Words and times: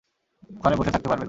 ওখানে 0.59 0.75
বসে 0.75 0.91
থাকতে 0.91 1.07
পারবে 1.07 1.15
না। 1.15 1.19